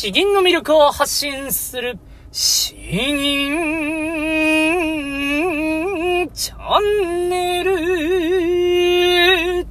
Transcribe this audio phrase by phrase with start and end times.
[0.00, 1.98] 詩吟の魅力を発信する、
[2.30, 3.48] 詩吟
[6.32, 9.66] チャンネル。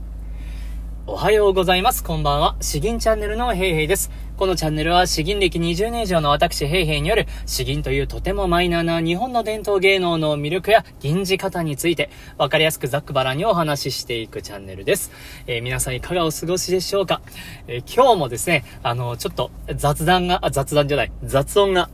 [1.05, 2.03] おはようございます。
[2.03, 2.57] こんばんは。
[2.59, 4.11] 詩吟チャンネルのヘイヘイです。
[4.37, 15.11] このチャンネルは詩吟歴20年以上の私ヘイヘイによる詩吟というとてもマイナーな日本の伝統芸能の魅力や吟じ方についてわかりやすくざっくばらにお話ししていくチャンネルです。
[15.47, 17.23] えー皆さんいかがお過ごしでしょうか、
[17.67, 21.89] えー今日もですね、あの、ちょっと雑談が、雑談じゃない、雑音が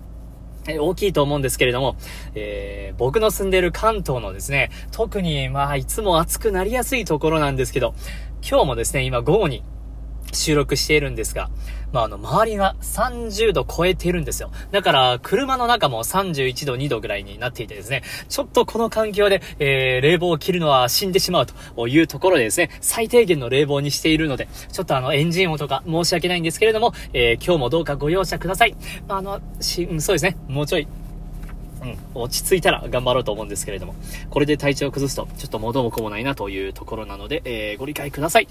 [0.68, 1.96] え大きいと思うんですけれども、
[2.36, 7.96] えー僕の住んでいる関東のですね、特にまあいつも暑くなりやすいところなんですけど、
[8.46, 9.64] 今日もですね、今午後に
[10.34, 11.50] 収録しているんですが、
[11.94, 14.52] まああの周りが30度超えてるんですよ。
[14.72, 28.76] だから車の中も31度2度ぐらいになっていてですね、ちょっとこの環境で、えー冷房を切るのは死んでしまうというところでですね、最低限の冷房にしているので、ちょっとあのエンジン音とか申し訳ないんですけれども、えー今日もどうかご容赦ください。
[29.08, 30.88] まああの、し、うんそうですね、もうちょい
[31.84, 33.94] うん、落ち着いたら頑張ろうと思うんですけれども、
[34.30, 38.48] これで体調を崩すと、ちょっと元も子もないなというところなので、えー、ご理解ください。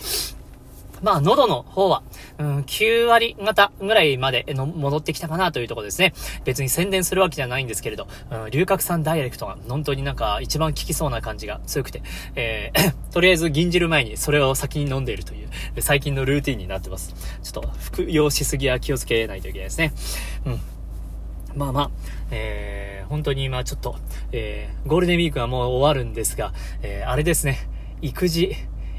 [1.02, 2.02] まあ、喉の方は、
[2.38, 6.14] うん、9割型ぐらいまでの戻ってきたかなというところですね。
[6.44, 12.02] 別に宣伝するわけじゃないんですけれど、うん、龍角散ダイレクトが本当になんか一番効きそうな感じが強くて、
[12.34, 15.48] えー とりあえず銀汁前にそれを先に飲んでいるという、
[15.80, 17.14] 最近のルーティンになってます。
[17.42, 19.92] ちょっと服用しすぎは気をつけないといけないですね。
[20.46, 20.60] うん。
[21.54, 21.90] まあまあ、
[22.30, 23.96] えー、本当に今ちょっと、
[24.32, 27.68] えー、ゴールデンウィークはもう終わるんですが、えー、あれですね、
[28.00, 28.56] 育児、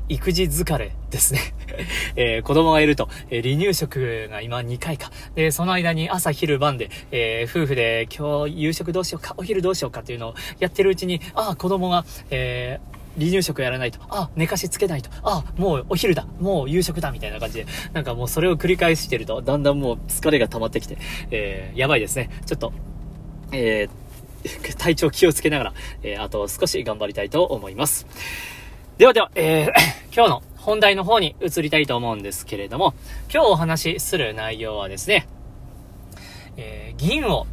[0.09, 1.39] 育児疲れですね。
[2.15, 5.11] えー、子供がいると、えー離乳食が今2回か。
[5.35, 12.79] で、その間に朝昼晩で、えー夫婦で今日夕食どうしようか、お昼どうしようかっていうのをやってるうちに、ああ、子供が、え
[13.17, 20.97] 離乳食やらないと、あ、寝かしつけないと、あ、もうお昼だ、もう夕食だ、みたいな感じで、なんかもうそれを繰り返してると、だんだんもう疲れが溜まってきて、
[21.31, 22.29] えー、やばいですね。
[22.45, 22.73] ちょっと、
[23.51, 28.07] えー、 体調気をつけながら、えー、あと少し頑張りたいと思います。
[28.95, 29.69] ではでは、えー、
[30.13, 32.93] 今日の本題の方に移りたいと思うんですけれども、
[33.33, 35.27] 今日お話しする内容はですね、
[36.57, 37.47] えー、銀を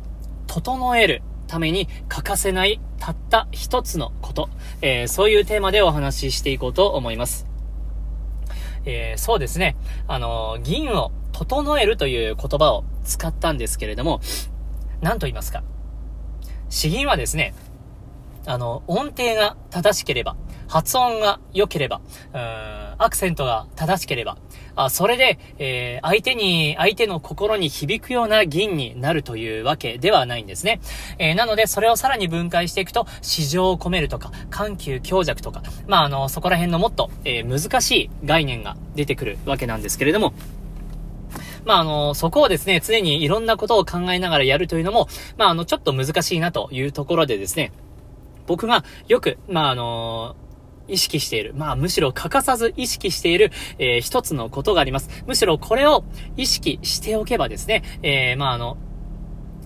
[0.46, 4.50] 整えるために欠かせないたった一つのこと、
[4.82, 7.46] えーそういうテーマでお話ししていこうと思います。
[8.84, 9.76] えーそうですね、
[10.08, 14.20] あのー銀を整えるという言葉を使ったんですけれども、
[15.00, 15.62] 何と言いますか。
[16.68, 17.54] 詩吟はですね、
[18.46, 20.36] あの、音程が正しければ、
[20.70, 22.00] 発音が良ければ、
[22.32, 24.38] うん、アクセントが正しければ、
[24.76, 30.80] あ、それで、えー相手に、相手の心に響くような銀になるというわけではないんですね。
[31.18, 40.34] えーなので、それをさらに分解していくと、市場を込めるとか、緩急強弱とか、まあ、あの、そこら辺のもっと、えー難しい概念が出てくるわけなんですけれども、
[41.64, 47.72] まあ、あの、そこをですね、常にいろんなことを考えながらやるというのも、まあ、あの、ちょっと難しいなというところでですね、
[48.46, 50.36] 僕がよく、まあ、あの
[50.90, 51.54] 意識している。
[51.54, 55.08] まあ、むしろ欠かさず意識している、えー一つのことがあります。
[55.26, 56.04] むしろこれを
[56.36, 58.76] 意識しておけばですね、えーまあ、あの、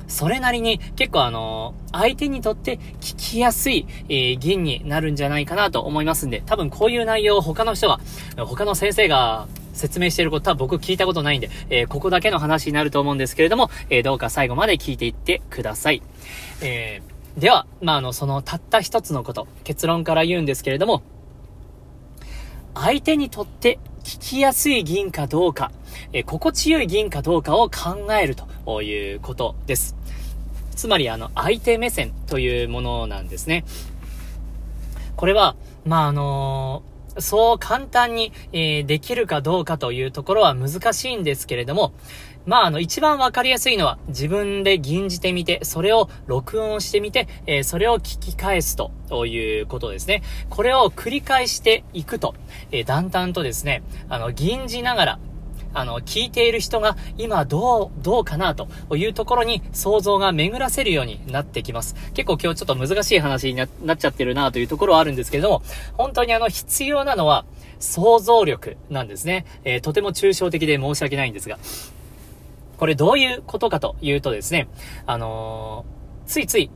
[0.06, 8.00] それなりに結構あの相手にとって聞きやすい、えー銀になるんじゃないかなと思いますんで、多分こういう内容を他の人が、
[8.36, 16.02] 他の先生が説明していることは僕聞いたことないんで、えーここだけの話になると思うんですけれども、えどうか最後まで聞いていってください。
[16.62, 17.00] え
[17.36, 21.02] では、まあ、あの、そのたった一つのこと、結論から言うんですけれども、
[22.74, 25.72] 相手にとって聞きやすい銀かどうか、
[26.12, 29.96] え心地よい銀かどうかを考えるということです。
[30.76, 33.64] つまり、あの、相手目線というものなんですね。
[35.16, 36.82] これは、まあ、あの
[37.18, 41.92] そう簡単に、えーできるかどうかというところは難しいんですけれども、
[42.46, 48.92] まあ、あの、一番わかりやすいのは、自分で吟じてみて、それを録音してみて、えーそれを聞き返すと
[49.26, 50.22] いうことですね。
[50.50, 52.34] これを繰り返していくと、
[52.70, 55.18] えーだんだんとですね、あの、吟じながら、
[55.72, 61.96] あの、聞いている人が今どう、どうかなというところに想像が巡らせるようになってきます。
[62.12, 65.62] 結構今日ちょっと難しい話になっちゃってるなというところはあるんですけれども、
[65.94, 67.44] 本当にあの、必要なのは
[67.80, 69.46] 想像力なんですね。
[69.64, 71.58] えーとても抽象的で申し訳ないんですが。
[72.76, 74.68] これどういうことかというとですね、
[75.06, 75.94] あのー
[76.26, 76.70] ついつい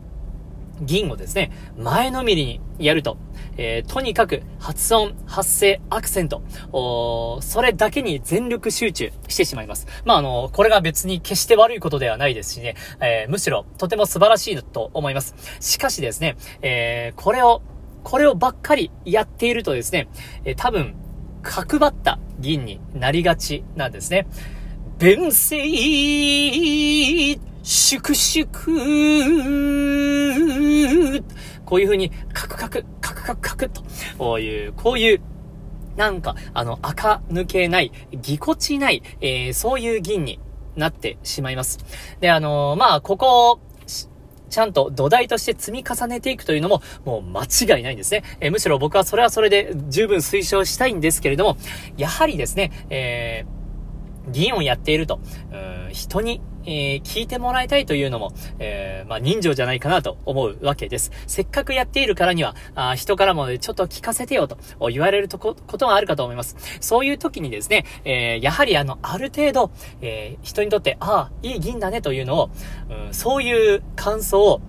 [0.82, 3.16] 銀をですね、前のめりにやると、
[3.56, 9.86] えーとにかく発音、発声、アクセント、おーそれだけに全力集中してしまいます。
[10.04, 15.34] まあ、あの、これが別に決して悪いことではないですしね、えーむしろとても素晴らしいと思います。
[15.60, 17.62] しかしですね、えーこれを、
[18.04, 20.08] これをばっかりやっているとですね、
[20.44, 20.94] えー多分、
[21.42, 24.26] 角張った銀になりがちなんですね。
[24.98, 28.50] 弁声、粛々、
[31.64, 33.82] こういう風に、カクカク、カクカクカクと、
[34.18, 35.20] こういう、こういう、
[35.96, 40.40] なんか、あの、垢抜けない、ぎこちない、えー、そういう銀に
[40.74, 41.78] なってしまいます。
[42.18, 43.60] で、あのー、まあ、ここ、
[44.50, 48.24] ちゃんと土台として積み重ねていくというのも、もう間違いないんですね。
[48.40, 51.56] えー、むしろ僕はそれはそれで十分推奨したいんですけれども、
[51.96, 53.57] やはりですね、えー、
[54.30, 55.20] 議員をやっていると、
[55.92, 61.10] 人にえー、聞いてもらいたいというのも、えー、まあ、人情じゃないかなと思うわけです。
[61.26, 64.58] せっかくやっているからには、あ人からもちょっと聞かせてよと
[64.90, 66.56] 言われるとこ、ことがあるかと思います。
[66.80, 69.70] そういう時にですね、えー、やはりあの、ある程度、
[70.02, 72.50] え人にとって、ああ、いい銀だねというのを、
[73.06, 74.60] うん、そういう感想を、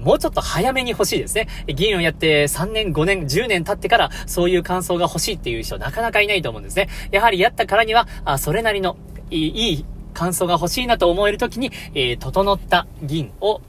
[0.00, 1.48] もうちょっと早めに欲しいですね。
[1.66, 6.88] 議員をやって3年、5年、10年経ってからそういう感想が欲しいっていう人なかなかいないと思うんですね。
[7.10, 8.96] やはりやったからには、あそれなりの
[9.30, 9.84] いい、
[10.14, 13.60] 感想が欲しいなと思えるときに、えー、整った銀を、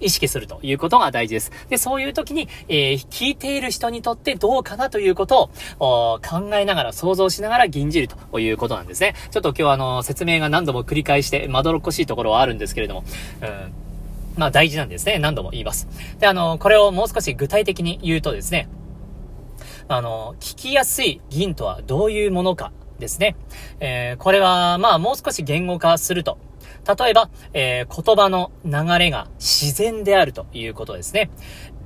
[0.00, 1.52] 意識するということが大事です。
[1.68, 9.14] で、そういう時に、えー、聞いている人にとってどうかなということを考えながら、想像しながら吟じるということなんですね。
[9.30, 13.04] ちょっと今日はあの、説明が何度も繰り返して、まどろっこしいところはあるんですけれども、
[13.42, 13.83] うん
[14.36, 15.18] まあ大事なんですね。
[15.18, 15.88] 何度も言います。
[16.18, 18.68] で、あの、これをもう少し具体的に言うとですね、
[19.88, 23.36] あの、聞きやすい銀とはどういうものかですね。
[23.80, 26.38] えー、これは、まあ、もう少し言語化すると。
[26.98, 31.30] 例えば、えー、言葉の流れが自然であるということですね。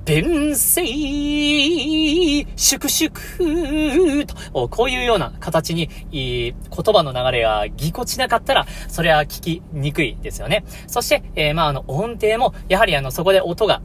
[0.05, 4.18] 弁声、粛々、
[4.53, 10.63] こういうような形に、言葉の流れがぎこちなかったら、それは聞きにくいですよね。
[10.87, 13.81] そして、えー、まあ、あの、音程も、やはりあの、そこで音が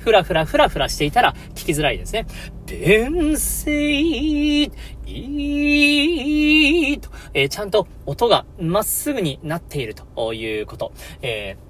[0.00, 2.26] ふらふらふらふらしていたら聞きづらいですね。
[2.66, 4.64] 弁声、い
[6.92, 10.92] いと、えー、ちゃんと音がまっすぐになっているということ。
[11.22, 11.69] えー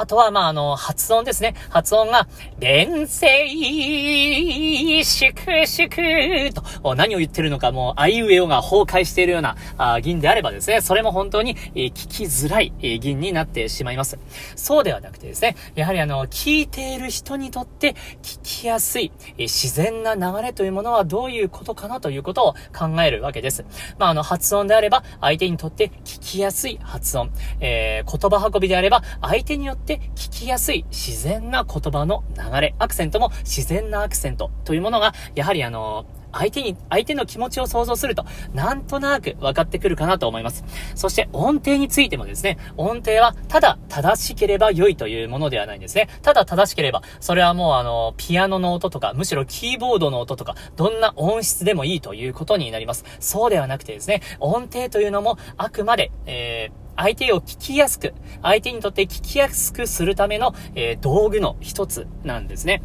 [0.00, 1.54] あとは、まあ、あの、発音ですね。
[1.68, 2.26] 発音が、
[2.58, 14.18] 連声、粛々と、何を言ってるのか、もう、あいうえおが崩壊しているような、あ銀であればですね、それも本当に、え、聞きづらい、え、銀になってしまいます。
[14.56, 23.66] そうではなくてですね、やはりあの、聞いている人にとって聞きやすい、え、自然な流れというものはどういうことかなということを考えるわけです。
[23.98, 27.30] まあ、あの、発音であれば、相手にとって聞きやすい発音、
[27.60, 38.24] えー、言葉運びであれば、相手によってして聞きやすい自然な言葉の流れ、アクセントも自然なアクセントというものが、やはりあの相手に、相手の気持ちを想像すると、
[38.54, 40.64] なんとなく分かってくるかなと思います。
[40.94, 46.08] そして音程についてもですね、音程はただ正しければ良いというものではないんですね。
[46.22, 53.04] ただ正しければ、それはもうあの、ピアノの音とか、むしろキーボードの音とか、どんな音質でもいいということになります。
[53.18, 58.12] そうではなくてですね、音程というのもあくまで、えー相手を聞きやすく、
[58.42, 62.82] 相手にとって聞きやすくするための、えー、道具の一つなんですね。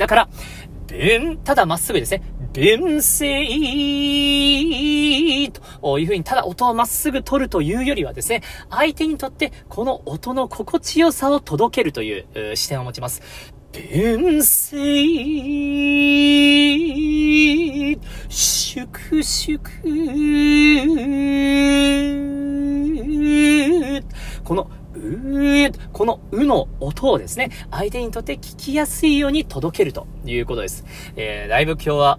[0.00, 0.28] だから、
[0.86, 2.22] 弁、ただまっすぐですね。
[2.54, 3.44] 弁声
[5.52, 13.20] というふうに、ただ音をまっすぐ取るというよりはですね、相手にとってこの音の心地よさを届けるという視点を持ちます。
[13.72, 14.78] 弁声、
[18.30, 19.60] 粛々、
[24.44, 30.84] この、う、このうの音をですね、相手にとって聞きやすいように届けるということです。
[31.16, 32.18] えー、だいぶ今日は、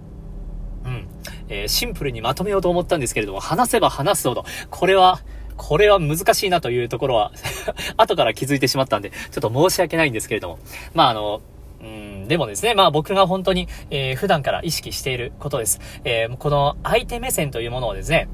[0.84, 1.08] うん、
[1.48, 5.20] えー、シンプルにまとめようと思ったんですけれども、話せば話すほど、これは、
[5.56, 7.32] これは難しいなというところは
[7.96, 10.58] 後から気づいてしまったんで、ちょっと申し訳ないんですけれども、
[10.94, 11.40] まああの、
[11.82, 15.80] うん、でもですね、まあ僕が本当に、えー、普段から意識していることです。
[16.04, 18.28] えー、この相手目線というものをですね、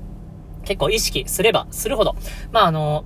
[0.64, 2.14] 結構意識すればするほど、
[2.52, 3.05] まああの、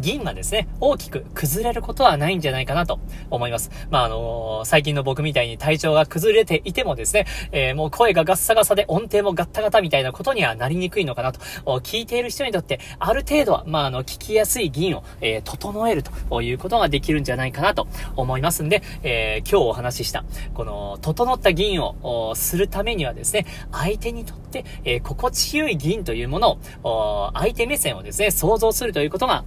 [0.00, 3.70] 銀がですね、大きく崩れることはないんじゃないかなと思います。
[3.90, 11.40] まあ、あのー、最近の僕みたいに体調が崩れていてもですね、えー、もう声がガッサガサで音程もガッタガタみたいなことにはなりにくいのかなと、
[11.80, 29.44] 聞いている人にとって、ある程度は、まあ、あの、聞きやすい銀を、えー、整えるということができるんじゃないかなと思いますんで、え今日お話しした、この、整った銀をするためにはですね、相手にとって、え心地よい銀というものを、相手目線をですね、想像するということが、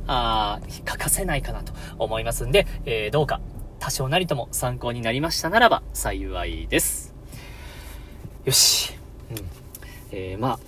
[0.51, 3.41] あ欠かせないかなと思いますんで、えー、どうか
[3.79, 7.13] 多少なりとも参考になりましたならば幸いです。
[8.45, 8.93] よし。
[9.31, 9.37] うん。
[10.11, 10.59] えー、まあ、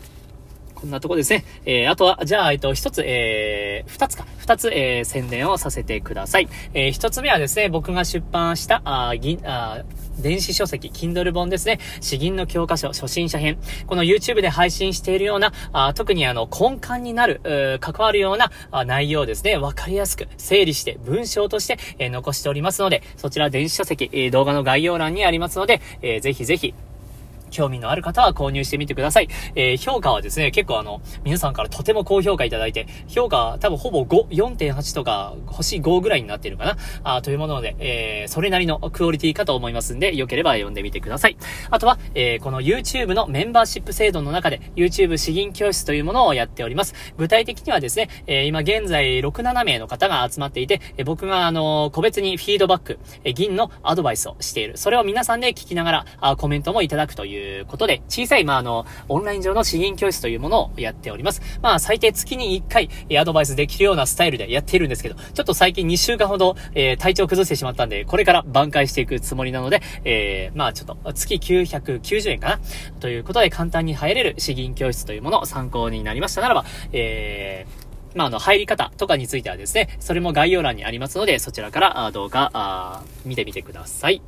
[0.76, 1.46] こんなとこですね。
[1.66, 4.26] えー、あとは、じゃあ、えっと、一つ、えー、二つか。
[4.38, 6.50] 二つ、えー、宣伝をさせてください。
[6.74, 9.84] えー、一つ目はですね、僕が出版した、あ、銀、あ、
[10.20, 11.80] 電子書籍、Kindle 本ですね。
[12.02, 13.58] 詩吟の教科書、初心者編。
[13.88, 19.58] この YouTube で配信しているような、あ特にあの、根幹になる、関わるようなあ内容ですね。
[19.58, 26.74] わかりやすく、整理して、文章として、えー、残しておりますので、そちら電子書籍、えー、動画の概要欄にありますので、えー、ぜひぜひ、
[27.56, 29.30] 興味のある方は購入してみてください。
[29.56, 41.38] えー、評価はですね、結構あの、皆さんからとても高評価いただいて、評価多分ほぼ5、4.8とか、星5ぐらいになってるかなあというもので、えー、それなりのクオリティかと思いますんで、よければ読んでみてください。
[41.70, 46.94] あとは、えー、この YouTube のメンバーシップ制度の中で、YouTube 詩吟教室というものをやっております。
[47.18, 54.78] 具体的にはですね、えー、今現在6、7名の方が集まっていて、えー、僕があの、個別にフィードバック、えー、銀のアドバイスをしている。
[54.78, 61.44] それを皆さんで聞きながら、あコメントもいただくというということで、小さい、まあ、あの、オンライン上の詩吟教室というものをやっております。
[61.62, 72.60] まあ、最低月に1回、えアドバイスできるようなスタイルでやっているんですけど、ちょっと最近2週間ほど、えー、体調崩してしまったんで、これから挽回していくつもりなので、えー、まあ、ちょっと、月990円かな？
[73.00, 84.24] ということで、簡単に入れる詩吟教室というものを参考になりましたならば、えー、まあ、あの、入り方とかについてはですね、それも概要欄にありますので、そちらから、動画、あ見てみてください。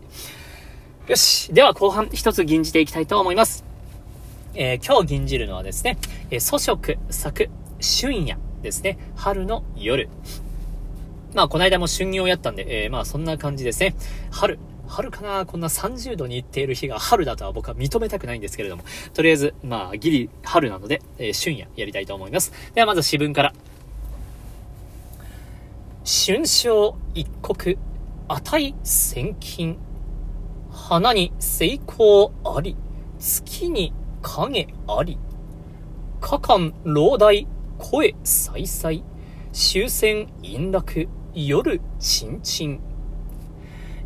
[1.08, 1.54] よし。
[1.54, 3.64] では後半一つ吟じていきたいと思います。
[4.56, 5.98] えー、今日吟じるのはですね、
[6.32, 7.50] えー、祖食、作、
[7.80, 8.98] 春夜ですね。
[9.16, 10.10] 春の夜。
[11.34, 13.96] まあ、この間も春夜をやったんで、えー、まあ、そんな感じですね。
[14.32, 14.60] 春。
[14.86, 15.46] 春かな？
[15.46, 18.84] こんな30度に行っている日が春だとは僕は認めたくないんですけれども。
[19.14, 22.52] とりあえず、まあ、ギリ春なので、えー、春夜やりたいと思います。
[22.76, 23.54] ではまず詩文から。
[26.04, 27.78] 春章一国、
[28.28, 29.78] 値千金。
[30.78, 32.78] 花に成功あり、
[33.20, 35.18] 月に影あり。
[36.22, 37.48] 下官老大、
[37.80, 39.04] 声再々。
[39.52, 42.80] 終戦陰落、夜ちん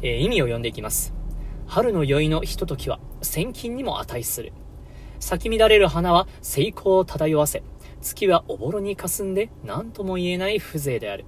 [0.02, 1.14] えー、意味を読んでいきます。
[1.68, 4.54] 春の宵のひとときは、千金にも値する。
[5.20, 7.64] 咲き乱れる花は成功を漂わせ、
[8.02, 11.26] 月はおぼろに霞んで何とも言えない風情である。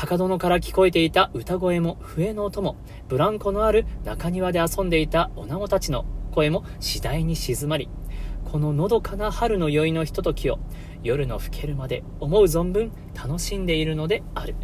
[0.00, 2.76] 高殿から聞こえていた歌声も笛の音も、
[3.08, 7.88] ブランコのある中庭で遊んでいた女子たちの声も次第に静まり、
[8.44, 10.60] こののどかな春の宵のひとときを
[11.02, 14.54] 夜の更けるまで思う存分楽しんでいるのである。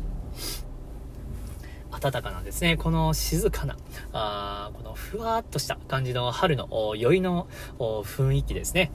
[2.01, 3.77] 暖かなですね、この静かな、
[4.13, 7.49] あこのふわっとした感じの春の宵の
[7.81, 8.93] 雰囲気ですね。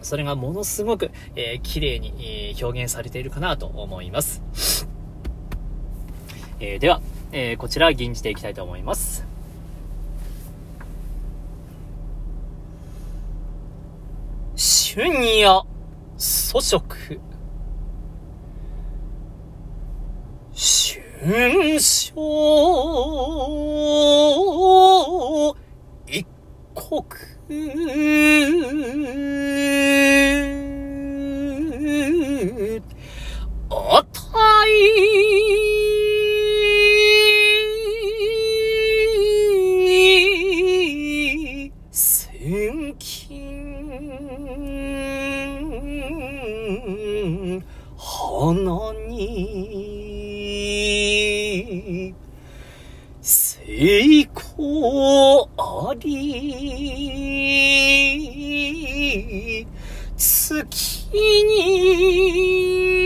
[0.00, 4.86] それがものすごく、えー、綺麗に、え、表現されているかなと思います。
[6.58, 9.26] えー、では、えー、こちら吟じていきたいと思います。
[14.56, 15.62] 春夜
[16.16, 17.20] 粗食。
[20.54, 22.14] 春章
[26.06, 26.26] 一
[26.74, 27.04] 国。
[55.94, 57.36] り。
[60.16, 63.05] 月に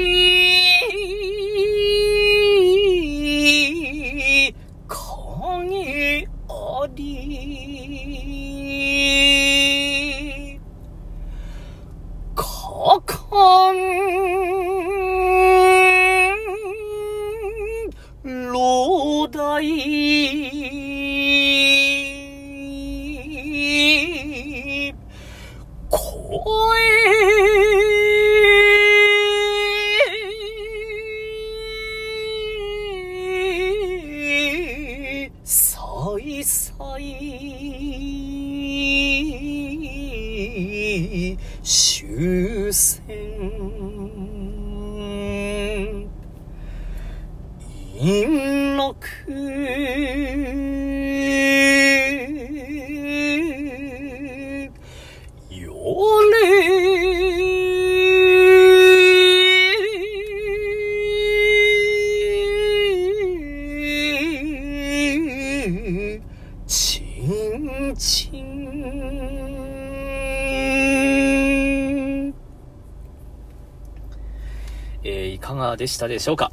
[75.03, 76.50] えー、いかがでしたでしょうか？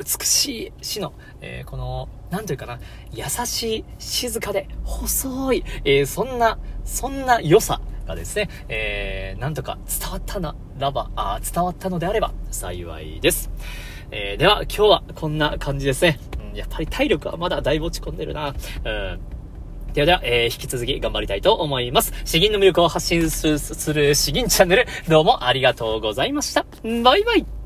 [0.00, 2.78] 美しい死の、えー、この、なんというかな、
[3.12, 13.50] 優しい、静かで、細い、えー、そんな、そんな良さがですね、えー、なんとか伝わったな、らば、あ伝わったのであれば幸いです。
[14.10, 16.18] えー、では、今日はこんな感じですね。
[16.50, 18.54] うん、やっぱり体力はまだだいぶ落ち込んでるな。
[18.84, 19.20] うん
[19.92, 22.12] ではでは、えー、引き続き頑張りたいと思います。
[22.24, 26.64] 詩吟の魅力を発信する、する詩吟チャンネル、どうもありがとうございました。
[27.02, 27.59] バイバイ